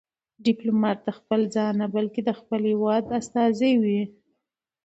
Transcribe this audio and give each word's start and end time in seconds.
ډيپلومات 0.45 1.01
خپل 1.17 1.41
ځان 1.55 1.73
نه، 1.79 1.87
بلکې 1.95 2.19
خپل 2.39 2.59
د 2.65 2.69
هېواد 2.71 3.03
استازی 3.19 3.73
وي. 3.83 4.01